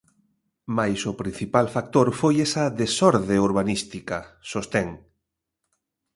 Mais 0.77 0.99
o 1.11 1.13
principal 1.21 1.67
factor 1.75 2.07
foi 2.19 2.35
esa 2.47 2.63
desorde 2.81 3.35
urbanística, 3.49 4.17
sostén. 4.51 4.87